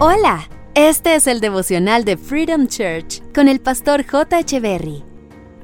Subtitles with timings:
[0.00, 4.38] Hola, este es el devocional de Freedom Church con el pastor J.
[4.38, 5.02] Echeverry.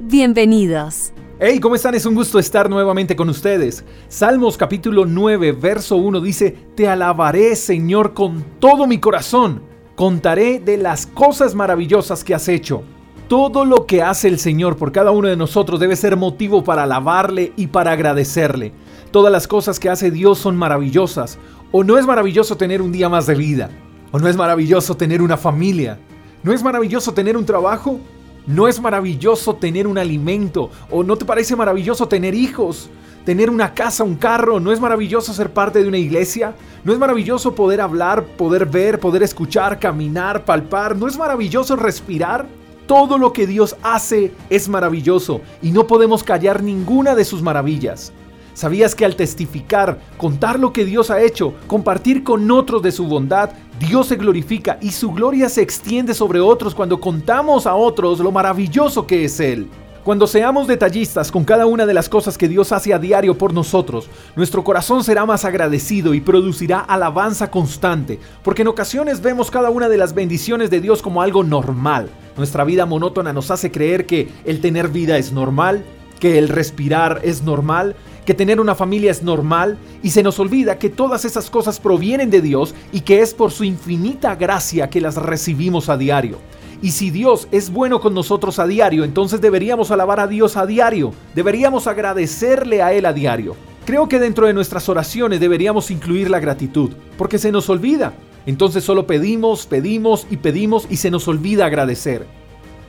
[0.01, 1.13] Bienvenidos.
[1.39, 1.95] Hey, ¿cómo están?
[1.95, 3.85] Es un gusto estar nuevamente con ustedes.
[4.09, 9.63] Salmos capítulo 9, verso 1 dice, Te alabaré, Señor, con todo mi corazón.
[9.95, 12.83] Contaré de las cosas maravillosas que has hecho.
[13.29, 16.83] Todo lo que hace el Señor por cada uno de nosotros debe ser motivo para
[16.83, 18.73] alabarle y para agradecerle.
[19.13, 21.39] Todas las cosas que hace Dios son maravillosas.
[21.71, 23.71] ¿O no es maravilloso tener un día más de vida?
[24.15, 25.99] ¿O no es maravilloso tener una familia?
[26.45, 27.99] ¿No es maravilloso tener un trabajo?
[28.47, 30.71] ¿No es maravilloso tener un alimento?
[30.89, 32.89] ¿O no te parece maravilloso tener hijos?
[33.25, 34.61] ¿Tener una casa, un carro?
[34.61, 36.55] ¿No es maravilloso ser parte de una iglesia?
[36.85, 40.97] ¿No es maravilloso poder hablar, poder ver, poder escuchar, caminar, palpar?
[40.97, 42.47] ¿No es maravilloso respirar?
[42.87, 48.13] Todo lo que Dios hace es maravilloso y no podemos callar ninguna de sus maravillas.
[48.55, 53.09] ¿Sabías que al testificar, contar lo que Dios ha hecho, compartir con otros de su
[53.09, 58.21] bondad, Dios se glorifica y su gloria se extiende sobre otros cuando contamos a otros
[58.21, 59.69] lo maravilloso que es Él?
[60.05, 63.53] Cuando seamos detallistas con cada una de las cosas que Dios hace a diario por
[63.53, 69.71] nosotros, nuestro corazón será más agradecido y producirá alabanza constante, porque en ocasiones vemos cada
[69.71, 72.11] una de las bendiciones de Dios como algo normal.
[72.37, 75.85] Nuestra vida monótona nos hace creer que el tener vida es normal,
[76.21, 80.79] que el respirar es normal, que tener una familia es normal y se nos olvida
[80.79, 85.01] que todas esas cosas provienen de Dios y que es por su infinita gracia que
[85.01, 86.39] las recibimos a diario.
[86.83, 90.67] Y si Dios es bueno con nosotros a diario, entonces deberíamos alabar a Dios a
[90.67, 93.57] diario, deberíamos agradecerle a Él a diario.
[93.87, 98.15] Creo que dentro de nuestras oraciones deberíamos incluir la gratitud, porque se nos olvida.
[98.47, 102.27] Entonces solo pedimos, pedimos y pedimos y se nos olvida agradecer.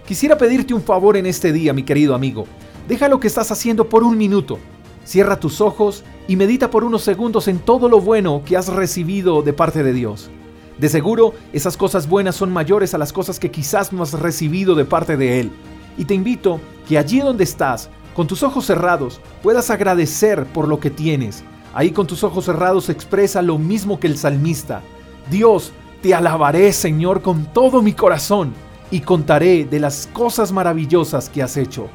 [0.06, 2.46] Quisiera pedirte un favor en este día, mi querido amigo.
[2.88, 4.60] Deja lo que estás haciendo por un minuto
[5.06, 9.44] Cierra tus ojos y medita por unos segundos en todo lo bueno que has recibido
[9.44, 10.32] de parte de Dios.
[10.80, 14.74] De seguro, esas cosas buenas son mayores a las cosas que quizás no has recibido
[14.74, 15.52] de parte de Él.
[15.96, 20.80] Y te invito que allí donde estás, con tus ojos cerrados, puedas agradecer por lo
[20.80, 21.44] que tienes.
[21.76, 24.82] Ahí con tus ojos cerrados expresa lo mismo que el salmista.
[25.30, 28.54] Dios, te alabaré, Señor, con todo mi corazón
[28.90, 31.90] y contaré de las cosas maravillosas que has hecho.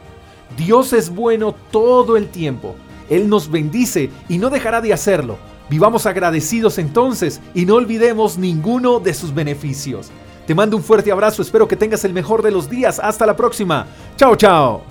[0.57, 2.75] Dios es bueno todo el tiempo
[3.11, 5.37] él nos bendice y no dejará de hacerlo.
[5.69, 10.11] Vivamos agradecidos entonces y no olvidemos ninguno de sus beneficios.
[10.47, 12.99] Te mando un fuerte abrazo, espero que tengas el mejor de los días.
[12.99, 13.87] Hasta la próxima.
[14.17, 14.83] Chao, chao.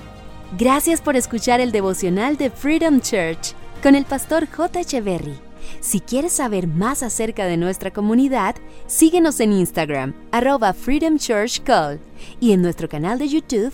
[0.57, 4.81] Gracias por escuchar el devocional de Freedom Church con el pastor J.
[4.81, 5.37] Echeverry.
[5.81, 8.55] Si quieres saber más acerca de nuestra comunidad,
[8.87, 11.61] síguenos en Instagram, arroba Freedom Church
[12.39, 13.73] y en nuestro canal de YouTube,